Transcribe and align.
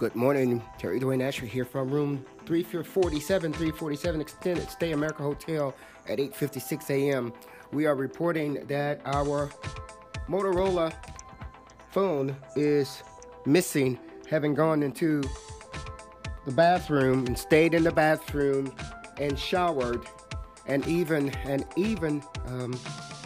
Good 0.00 0.16
morning, 0.16 0.62
Terry 0.78 0.98
Dwayne 0.98 1.22
Asher 1.22 1.44
here 1.44 1.66
from 1.66 1.90
room 1.90 2.24
347, 2.46 3.52
347 3.52 4.20
Extended 4.22 4.70
Stay 4.70 4.92
America 4.92 5.22
Hotel 5.22 5.74
at 6.08 6.18
8:56 6.18 6.88
a.m. 6.88 7.34
We 7.70 7.84
are 7.84 7.94
reporting 7.94 8.64
that 8.68 9.02
our 9.04 9.50
Motorola 10.26 10.94
phone 11.90 12.34
is 12.56 13.02
missing, 13.44 13.98
having 14.30 14.54
gone 14.54 14.82
into 14.82 15.22
the 16.46 16.52
bathroom 16.52 17.26
and 17.26 17.38
stayed 17.38 17.74
in 17.74 17.84
the 17.84 17.92
bathroom 17.92 18.74
and 19.18 19.38
showered 19.38 20.06
and 20.66 20.88
even 20.88 21.28
and 21.44 21.66
even 21.76 22.22
um, 22.46 22.72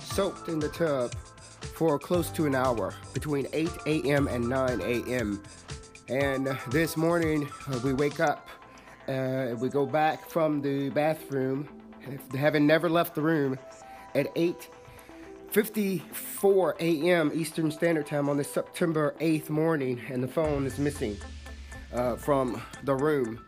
soaked 0.03 0.49
in 0.49 0.59
the 0.59 0.71
tub 0.71 1.15
for 1.77 2.01
close 2.01 2.31
to 2.31 2.47
an 2.47 2.57
hour 2.57 2.95
between 3.13 3.47
8 3.53 3.71
a.m. 3.87 4.27
and 4.27 4.49
9 4.49 4.81
a.m. 4.81 5.41
And 6.09 6.47
this 6.69 6.97
morning 6.99 7.49
uh, 7.67 7.81
we 7.83 7.95
wake 7.95 8.21
up, 8.21 8.47
uh, 9.09 9.55
we 9.59 9.71
go 9.71 9.87
back 9.87 10.29
from 10.29 10.61
the 10.61 10.91
bathroom, 10.91 11.67
having 12.37 12.67
never 12.67 12.91
left 12.91 13.15
the 13.15 13.23
room, 13.23 13.59
at 14.15 14.27
8:54 14.35 16.75
a.m. 16.79 17.31
Eastern 17.35 17.71
Standard 17.71 18.07
Time 18.07 18.29
on 18.29 18.37
the 18.37 18.45
September 18.45 19.15
8th 19.19 19.49
morning, 19.49 19.99
and 20.11 20.23
the 20.23 20.29
phone 20.29 20.67
is 20.67 20.79
missing 20.79 21.17
uh, 21.95 22.17
from 22.17 22.61
the 22.83 22.95
room. 22.95 23.43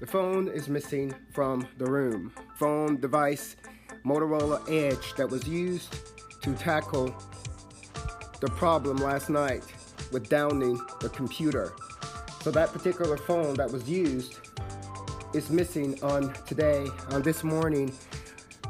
The 0.00 0.08
phone 0.08 0.48
is 0.48 0.68
missing 0.68 1.14
from 1.32 1.68
the 1.78 1.86
room. 1.86 2.32
Phone 2.56 3.00
device, 3.00 3.54
Motorola 4.04 4.68
Edge, 4.68 5.14
that 5.14 5.30
was 5.30 5.46
used 5.46 5.96
to 6.42 6.52
tackle 6.54 7.14
the 8.40 8.48
problem 8.48 8.96
last 8.96 9.30
night 9.30 9.62
with 10.12 10.28
downing 10.28 10.80
the 11.00 11.08
computer. 11.08 11.72
So 12.42 12.50
that 12.52 12.72
particular 12.72 13.16
phone 13.16 13.54
that 13.54 13.70
was 13.70 13.88
used 13.88 14.38
is 15.34 15.50
missing 15.50 16.02
on 16.02 16.32
today, 16.46 16.86
on 17.10 17.22
this 17.22 17.42
morning, 17.42 17.92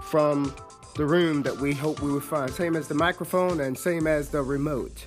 from 0.02 0.54
the 0.96 1.04
room 1.04 1.42
that 1.42 1.56
we 1.58 1.74
hope 1.74 2.00
we 2.00 2.12
would 2.12 2.22
find. 2.22 2.50
Same 2.50 2.74
as 2.74 2.88
the 2.88 2.94
microphone 2.94 3.60
and 3.60 3.76
same 3.76 4.06
as 4.06 4.30
the 4.30 4.42
remote 4.42 5.06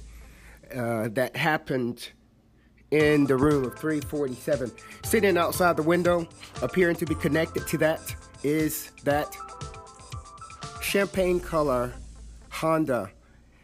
uh, 0.75 1.09
that 1.09 1.35
happened 1.35 2.09
in 2.91 3.25
the 3.25 3.35
room 3.35 3.65
of 3.65 3.77
347. 3.77 4.71
Sitting 5.03 5.37
outside 5.37 5.75
the 5.77 5.83
window, 5.83 6.27
appearing 6.61 6.95
to 6.97 7.05
be 7.05 7.15
connected 7.15 7.67
to 7.67 7.77
that, 7.79 8.15
is 8.43 8.91
that 9.03 9.35
champagne 10.81 11.39
color 11.39 11.93
Honda 12.49 13.11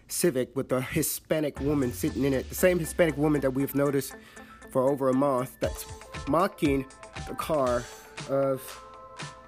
Civic 0.08 0.56
with 0.56 0.72
a 0.72 0.82
Hispanic 0.82 1.60
woman 1.60 1.92
sitting 1.92 2.24
in 2.24 2.34
it. 2.34 2.48
The 2.50 2.56
same 2.56 2.80
Hispanic 2.80 3.18
woman 3.18 3.42
that 3.42 3.52
we've 3.52 3.74
noticed 3.76 4.16
for 4.72 4.90
over 4.90 5.10
a 5.10 5.14
month 5.14 5.56
that's 5.60 5.86
mocking 6.28 6.86
the 7.28 7.36
car 7.36 7.84
of 8.30 8.62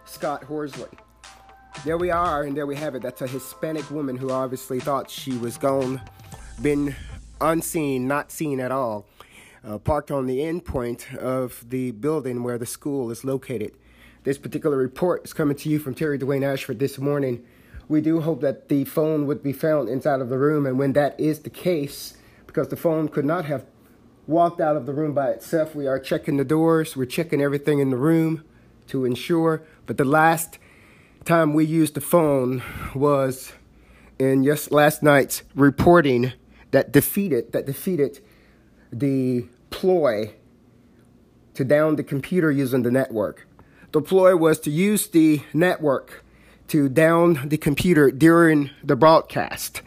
Scott 0.06 0.44
Horsley. 0.44 0.90
There 1.86 1.98
we 1.98 2.10
are, 2.10 2.44
and 2.44 2.58
there 2.58 2.66
we 2.66 2.76
have 2.76 2.96
it. 2.96 3.02
That's 3.02 3.22
a 3.22 3.28
Hispanic 3.28 3.90
woman 3.92 4.18
who 4.18 4.32
obviously 4.32 4.80
thought 4.80 5.10
she 5.10 5.38
was 5.38 5.58
gone, 5.58 6.02
been 6.62 6.96
unseen, 7.40 8.08
not 8.08 8.32
seen 8.32 8.60
at 8.60 8.72
all, 8.72 9.06
uh, 9.64 9.78
parked 9.78 10.10
on 10.10 10.26
the 10.26 10.42
end 10.44 10.66
point 10.66 11.14
of 11.14 11.64
the 11.70 11.92
building 11.92 12.42
where 12.42 12.58
the 12.58 12.66
school 12.66 13.12
is 13.12 13.24
located. 13.24 13.74
This 14.24 14.38
particular 14.38 14.76
report 14.76 15.26
is 15.26 15.34
coming 15.34 15.56
to 15.58 15.70
you 15.70 15.78
from 15.78 15.94
Terry 15.94 16.18
Dwayne 16.18 16.44
Ashford 16.44 16.80
this 16.80 16.98
morning 16.98 17.46
we 17.90 18.02
do 18.02 18.22
hope 18.22 18.42
that 18.42 18.70
the 18.70 18.84
phone 18.84 19.26
would 19.28 19.42
be 19.42 19.54
found 19.54 19.90
inside 19.90 20.22
of 20.22 20.30
the 20.30 20.38
room. 20.38 20.66
And 20.66 20.78
when 20.78 20.94
that 20.94 21.20
is 21.20 21.40
the 21.40 21.50
case, 21.50 22.18
because 22.46 22.68
the 22.68 22.76
phone 22.76 23.08
could 23.08 23.26
not 23.26 23.46
have 23.46 23.66
walked 24.26 24.60
out 24.60 24.76
of 24.76 24.86
the 24.86 24.94
room 24.94 25.14
by 25.14 25.30
itself, 25.30 25.74
we 25.74 25.88
are 25.88 26.00
checking 26.00 26.38
the 26.38 26.46
doors, 26.46 26.98
we're 26.98 27.06
checking 27.06 27.42
everything 27.42 27.80
in 27.80 27.90
the 27.90 27.98
room 27.98 28.44
to 28.88 29.06
ensure. 29.06 29.64
But 29.86 29.98
the 29.98 30.06
last 30.06 30.60
time 31.24 31.54
we 31.54 31.66
used 31.66 31.94
the 31.94 32.02
phone 32.02 32.62
was 32.94 33.54
in 34.20 34.44
just 34.44 34.72
last 34.72 35.04
night's 35.04 35.44
reporting 35.56 36.34
that 36.72 36.92
defeated 36.92 37.52
that 37.54 37.66
defeated 37.66 38.20
the 38.92 39.46
ploy 39.70 40.34
to 41.54 41.64
down 41.64 41.96
the 41.96 42.04
computer 42.04 42.52
using 42.52 42.84
the 42.84 42.92
network. 42.92 43.48
The 43.92 44.02
ploy 44.02 44.36
was 44.36 44.60
to 44.62 44.72
use 44.72 45.08
the 45.08 45.42
network 45.54 46.24
to 46.70 46.90
down 46.90 47.48
the 47.50 47.58
computer 47.58 48.12
during 48.12 48.70
the 48.84 48.96
broadcast. 48.96 49.82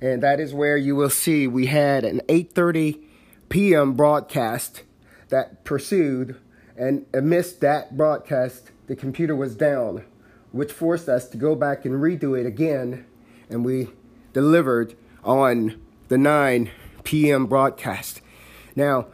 And 0.00 0.22
that 0.22 0.40
is 0.40 0.52
where 0.52 0.76
you 0.76 0.96
will 0.96 1.10
see 1.10 1.46
we 1.46 1.66
had 1.66 2.04
an 2.04 2.20
8:30 2.28 3.00
p.m. 3.48 3.94
broadcast 3.94 4.82
that 5.28 5.64
pursued 5.64 6.36
and 6.76 7.06
amidst 7.14 7.60
that 7.60 7.96
broadcast 7.96 8.70
the 8.86 8.96
computer 8.96 9.36
was 9.36 9.54
down, 9.54 10.04
which 10.50 10.72
forced 10.72 11.08
us 11.08 11.28
to 11.28 11.36
go 11.36 11.54
back 11.54 11.84
and 11.84 11.94
redo 11.94 12.38
it 12.38 12.46
again 12.46 13.04
and 13.48 13.64
we 13.64 13.90
delivered 14.32 14.94
on 15.24 15.80
the 16.08 16.18
9 16.18 16.70
p.m. 17.04 17.46
broadcast. 17.46 18.20
Now, 18.74 19.06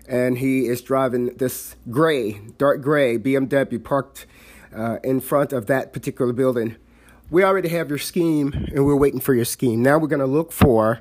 And 0.08 0.38
he 0.38 0.66
is 0.66 0.82
driving 0.82 1.37
this 1.37 1.76
gray, 1.90 2.40
dark 2.58 2.82
gray 2.82 3.16
BMW 3.19 3.82
parked 3.82 4.26
uh, 4.75 4.99
in 5.05 5.20
front 5.20 5.52
of 5.52 5.66
that 5.66 5.93
particular 5.93 6.32
building. 6.32 6.76
We 7.31 7.44
already 7.44 7.69
have 7.69 7.88
your 7.88 7.99
scheme 7.99 8.69
and 8.75 8.84
we're 8.84 8.96
waiting 8.96 9.20
for 9.20 9.34
your 9.34 9.44
scheme. 9.44 9.82
Now 9.82 9.99
we're 9.99 10.08
going 10.08 10.20
to 10.20 10.26
look 10.26 10.50
for 10.50 11.00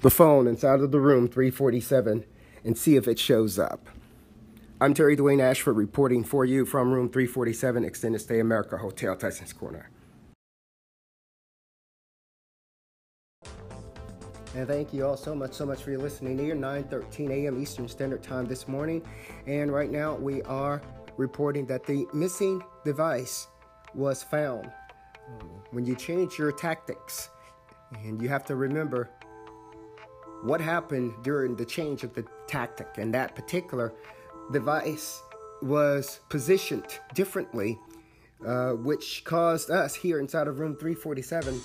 the 0.00 0.10
phone 0.10 0.46
inside 0.46 0.80
of 0.80 0.92
the 0.92 1.00
room 1.00 1.26
347 1.26 2.24
and 2.64 2.78
see 2.78 2.96
if 2.96 3.08
it 3.08 3.18
shows 3.18 3.58
up. 3.58 3.88
I'm 4.80 4.94
Terry 4.94 5.16
Dwayne 5.16 5.40
Ashford 5.40 5.76
reporting 5.76 6.22
for 6.22 6.44
you 6.44 6.64
from 6.64 6.92
room 6.92 7.08
347 7.08 7.84
Extended 7.84 8.20
Stay 8.20 8.38
America 8.38 8.76
Hotel 8.76 9.16
Tyson's 9.16 9.52
Corner. 9.52 9.90
And 14.54 14.66
thank 14.66 14.94
you 14.94 15.04
all 15.04 15.16
so 15.16 15.34
much, 15.34 15.52
so 15.52 15.66
much 15.66 15.82
for 15.82 15.90
your 15.90 16.00
listening 16.00 16.38
here. 16.38 16.54
9:13 16.54 17.30
a.m. 17.30 17.60
Eastern 17.60 17.86
Standard 17.88 18.22
Time 18.22 18.46
this 18.46 18.66
morning, 18.66 19.02
and 19.46 19.72
right 19.72 19.90
now 19.90 20.14
we 20.14 20.42
are 20.42 20.80
reporting 21.16 21.66
that 21.66 21.84
the 21.84 22.06
missing 22.14 22.62
device 22.84 23.48
was 23.94 24.22
found. 24.22 24.70
When 25.70 25.84
you 25.84 25.94
change 25.94 26.38
your 26.38 26.50
tactics, 26.50 27.28
and 28.04 28.22
you 28.22 28.28
have 28.28 28.44
to 28.46 28.56
remember 28.56 29.10
what 30.42 30.60
happened 30.60 31.12
during 31.22 31.56
the 31.56 31.64
change 31.64 32.04
of 32.04 32.14
the 32.14 32.24
tactic, 32.46 32.88
and 32.96 33.12
that 33.14 33.34
particular 33.34 33.92
device 34.52 35.22
was 35.62 36.20
positioned 36.28 36.98
differently, 37.14 37.78
uh, 38.46 38.70
which 38.70 39.24
caused 39.24 39.70
us 39.70 39.94
here 39.94 40.20
inside 40.20 40.46
of 40.46 40.60
room 40.60 40.76
347 40.76 41.60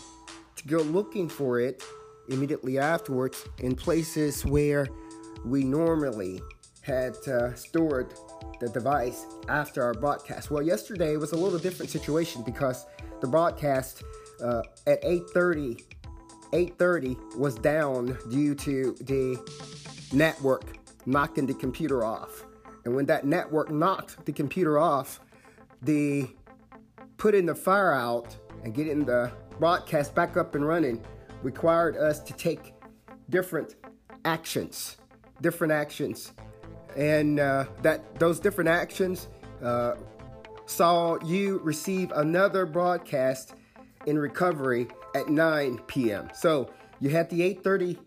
to 0.55 0.67
go 0.67 0.77
looking 0.77 1.29
for 1.29 1.59
it 1.59 1.83
immediately 2.29 2.79
afterwards 2.79 3.45
in 3.59 3.75
places 3.75 4.45
where 4.45 4.87
we 5.45 5.63
normally 5.63 6.41
had 6.81 7.15
uh, 7.27 7.53
stored 7.53 8.13
the 8.59 8.69
device 8.69 9.25
after 9.49 9.83
our 9.83 9.93
broadcast. 9.93 10.51
Well, 10.51 10.63
yesterday 10.63 11.17
was 11.17 11.31
a 11.31 11.37
little 11.37 11.59
different 11.59 11.91
situation 11.91 12.43
because 12.43 12.85
the 13.21 13.27
broadcast 13.27 14.03
uh, 14.41 14.61
at 14.87 15.01
8:30 15.03 15.81
8:30 16.53 17.17
was 17.37 17.55
down 17.55 18.17
due 18.29 18.55
to 18.55 18.95
the 19.01 19.37
network 20.13 20.77
knocking 21.05 21.45
the 21.45 21.53
computer 21.53 22.05
off. 22.05 22.45
And 22.85 22.95
when 22.95 23.05
that 23.07 23.25
network 23.25 23.71
knocked 23.71 24.25
the 24.25 24.31
computer 24.31 24.77
off, 24.77 25.19
the 25.81 26.29
putting 27.17 27.45
the 27.45 27.55
fire 27.55 27.93
out 27.93 28.35
and 28.63 28.73
getting 28.73 29.05
the 29.05 29.31
broadcast 29.59 30.15
back 30.15 30.37
up 30.37 30.55
and 30.55 30.65
running 30.65 31.03
required 31.41 31.97
us 31.97 32.19
to 32.19 32.33
take 32.33 32.73
different 33.29 33.75
actions, 34.25 34.97
different 35.41 35.73
actions, 35.73 36.33
and 36.95 37.39
uh, 37.39 37.65
that 37.81 38.19
those 38.19 38.39
different 38.39 38.69
actions 38.69 39.27
uh, 39.63 39.95
saw 40.65 41.17
you 41.25 41.59
receive 41.63 42.11
another 42.11 42.65
broadcast 42.65 43.55
in 44.05 44.17
recovery 44.17 44.87
at 45.15 45.29
9 45.29 45.79
p.m. 45.87 46.29
So 46.33 46.69
you 46.99 47.09
had 47.09 47.29
the 47.29 47.41
8:30 47.55 47.97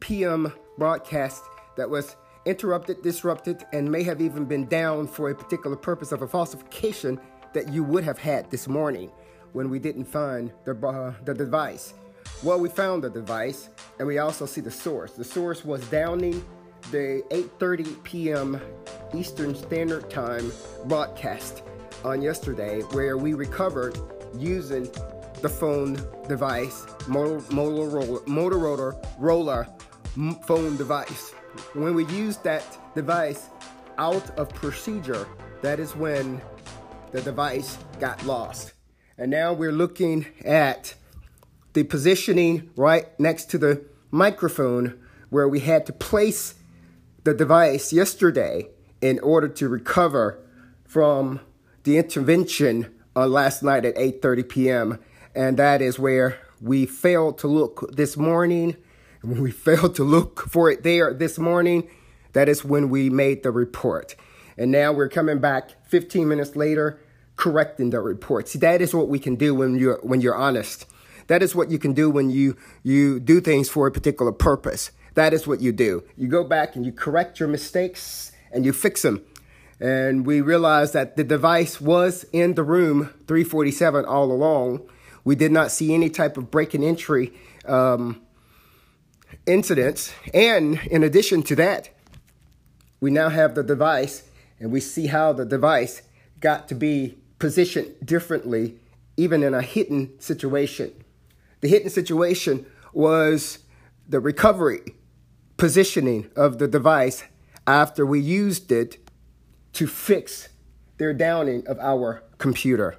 p.m. 0.00 0.52
broadcast 0.78 1.42
that 1.76 1.88
was 1.88 2.16
interrupted, 2.46 3.02
disrupted, 3.02 3.64
and 3.72 3.90
may 3.90 4.02
have 4.02 4.20
even 4.20 4.44
been 4.44 4.66
down 4.66 5.06
for 5.06 5.30
a 5.30 5.34
particular 5.34 5.76
purpose 5.76 6.12
of 6.12 6.22
a 6.22 6.28
falsification 6.28 7.20
that 7.52 7.68
you 7.72 7.84
would 7.84 8.04
have 8.04 8.18
had 8.18 8.50
this 8.50 8.68
morning 8.68 9.10
when 9.52 9.68
we 9.68 9.78
didn't 9.78 10.04
find 10.04 10.52
the, 10.64 10.72
uh, 10.86 11.12
the 11.24 11.34
device. 11.34 11.94
Well, 12.42 12.60
we 12.60 12.68
found 12.68 13.04
the 13.04 13.10
device, 13.10 13.68
and 13.98 14.06
we 14.06 14.18
also 14.18 14.46
see 14.46 14.60
the 14.60 14.70
source. 14.70 15.12
The 15.12 15.24
source 15.24 15.64
was 15.64 15.84
downing 15.88 16.44
the 16.90 17.22
8:30 17.30 18.02
p.m. 18.02 18.60
Eastern 19.14 19.54
Standard 19.54 20.08
Time 20.10 20.52
broadcast 20.86 21.62
on 22.04 22.22
yesterday, 22.22 22.80
where 22.92 23.18
we 23.18 23.34
recovered 23.34 23.98
using 24.38 24.88
the 25.42 25.48
phone 25.48 25.94
device, 26.28 26.84
Motorola, 27.06 28.24
Motorola 28.26 29.06
Roller 29.18 29.66
phone 30.46 30.76
device. 30.76 31.30
When 31.72 31.94
we 31.94 32.04
used 32.06 32.44
that 32.44 32.64
device 32.94 33.48
out 33.98 34.30
of 34.38 34.48
procedure, 34.50 35.26
that 35.62 35.80
is 35.80 35.96
when 35.96 36.40
the 37.12 37.20
device 37.22 37.78
got 37.98 38.24
lost. 38.24 38.72
And 39.18 39.30
now 39.30 39.52
we're 39.52 39.72
looking 39.72 40.26
at 40.44 40.94
the 41.72 41.84
positioning 41.84 42.70
right 42.76 43.18
next 43.18 43.50
to 43.50 43.58
the 43.58 43.84
microphone 44.10 44.98
where 45.28 45.48
we 45.48 45.60
had 45.60 45.86
to 45.86 45.92
place 45.92 46.54
the 47.24 47.34
device 47.34 47.92
yesterday 47.92 48.68
in 49.00 49.18
order 49.20 49.48
to 49.48 49.68
recover 49.68 50.38
from 50.84 51.40
the 51.84 51.96
intervention 51.96 52.92
uh, 53.14 53.26
last 53.26 53.62
night 53.62 53.84
at 53.84 53.94
8:30 53.96 54.48
p.m. 54.48 54.98
and 55.34 55.56
that 55.56 55.82
is 55.82 55.98
where 55.98 56.38
we 56.60 56.86
failed 56.86 57.38
to 57.38 57.46
look 57.46 57.90
this 57.92 58.16
morning 58.16 58.76
and 59.22 59.32
when 59.32 59.42
we 59.42 59.50
failed 59.50 59.94
to 59.94 60.04
look 60.04 60.40
for 60.48 60.70
it 60.70 60.82
there 60.82 61.12
this 61.12 61.38
morning 61.38 61.88
that 62.32 62.48
is 62.48 62.64
when 62.64 62.88
we 62.88 63.10
made 63.10 63.42
the 63.42 63.50
report 63.50 64.16
and 64.56 64.70
now 64.70 64.92
we're 64.92 65.08
coming 65.08 65.38
back 65.38 65.70
15 65.88 66.28
minutes 66.28 66.56
later 66.56 67.00
correcting 67.36 67.90
the 67.90 68.00
report 68.00 68.48
see 68.48 68.58
that 68.58 68.80
is 68.80 68.94
what 68.94 69.08
we 69.08 69.18
can 69.18 69.36
do 69.36 69.54
when 69.54 69.78
you're 69.78 69.98
when 70.02 70.20
you're 70.20 70.34
honest 70.36 70.86
that 71.30 71.44
is 71.44 71.54
what 71.54 71.70
you 71.70 71.78
can 71.78 71.92
do 71.92 72.10
when 72.10 72.28
you 72.28 72.56
you 72.82 73.20
do 73.20 73.40
things 73.40 73.68
for 73.68 73.86
a 73.86 73.92
particular 73.92 74.32
purpose. 74.32 74.90
That 75.14 75.32
is 75.32 75.46
what 75.46 75.60
you 75.60 75.70
do. 75.70 76.02
You 76.16 76.26
go 76.26 76.42
back 76.42 76.74
and 76.74 76.84
you 76.84 76.90
correct 76.90 77.38
your 77.38 77.48
mistakes 77.48 78.32
and 78.50 78.64
you 78.64 78.72
fix 78.72 79.02
them. 79.02 79.24
And 79.78 80.26
we 80.26 80.40
realized 80.40 80.92
that 80.94 81.16
the 81.16 81.22
device 81.22 81.80
was 81.80 82.24
in 82.32 82.54
the 82.54 82.64
room 82.64 83.10
347 83.28 84.04
all 84.06 84.32
along. 84.32 84.80
We 85.24 85.34
did 85.34 85.52
not 85.52 85.70
see 85.70 85.94
any 85.94 86.10
type 86.10 86.36
of 86.36 86.50
break 86.50 86.74
and 86.74 86.82
entry 86.82 87.32
um, 87.66 88.22
incidents. 89.46 90.12
And 90.32 90.80
in 90.90 91.02
addition 91.02 91.42
to 91.44 91.56
that, 91.56 91.90
we 93.00 93.10
now 93.10 93.28
have 93.28 93.54
the 93.54 93.62
device 93.62 94.24
and 94.58 94.70
we 94.70 94.80
see 94.80 95.06
how 95.06 95.32
the 95.32 95.44
device 95.44 96.02
got 96.38 96.68
to 96.68 96.74
be 96.74 97.18
positioned 97.38 97.94
differently, 98.04 98.76
even 99.16 99.42
in 99.42 99.54
a 99.54 99.62
hidden 99.62 100.18
situation. 100.20 100.92
The 101.60 101.68
hidden 101.68 101.90
situation 101.90 102.66
was 102.92 103.60
the 104.08 104.20
recovery 104.20 104.94
positioning 105.56 106.30
of 106.36 106.58
the 106.58 106.68
device 106.68 107.24
after 107.66 108.04
we 108.04 108.20
used 108.20 108.72
it 108.72 108.96
to 109.74 109.86
fix 109.86 110.48
their 110.98 111.12
downing 111.14 111.66
of 111.66 111.78
our 111.78 112.22
computer. 112.38 112.96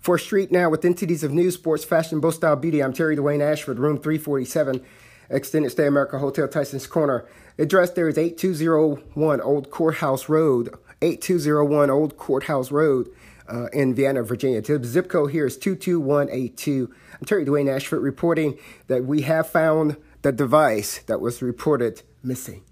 For 0.00 0.16
Street 0.16 0.50
Now 0.50 0.70
with 0.70 0.86
entities 0.86 1.22
of 1.22 1.30
news, 1.30 1.54
sports, 1.54 1.84
fashion, 1.84 2.20
both 2.20 2.36
style, 2.36 2.56
beauty, 2.56 2.82
I'm 2.82 2.94
Terry 2.94 3.16
Dwayne 3.16 3.42
Ashford, 3.42 3.78
room 3.78 3.98
347, 3.98 4.82
Extended 5.28 5.68
Stay 5.68 5.86
America 5.86 6.18
Hotel 6.18 6.48
Tyson's 6.48 6.86
Corner. 6.86 7.26
Address 7.58 7.90
there 7.90 8.08
is 8.08 8.16
8201 8.16 9.42
Old 9.42 9.70
Courthouse 9.70 10.26
Road, 10.30 10.74
8201 11.02 11.90
Old 11.90 12.16
Courthouse 12.16 12.70
Road 12.70 13.10
uh, 13.46 13.66
in 13.74 13.94
Vienna, 13.94 14.22
Virginia. 14.22 14.62
The 14.62 14.82
zip 14.82 15.10
code 15.10 15.32
here 15.32 15.44
is 15.44 15.58
22182. 15.58 16.94
I'm 17.20 17.26
Terry 17.26 17.44
Dwayne 17.44 17.70
Ashford 17.70 18.00
reporting 18.00 18.58
that 18.86 19.04
we 19.04 19.20
have 19.22 19.50
found 19.50 19.98
the 20.22 20.32
device 20.32 21.00
that 21.00 21.20
was 21.20 21.42
reported 21.42 22.00
missing. 22.22 22.62